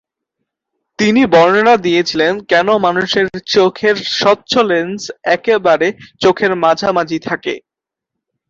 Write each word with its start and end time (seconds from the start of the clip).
তিনি 0.99 1.21
বর্ণনা 1.33 1.75
দিয়েছিলেন 1.85 2.33
কেন 2.51 2.67
মানুষের 2.85 3.25
চোখের 3.47 3.95
স্বচ্ছ 4.13 4.51
লেন্স 4.69 5.01
একেবারে 5.35 5.87
চোখের 6.21 6.51
মাঝামাঝি 6.63 7.19
থাকে। 7.27 7.53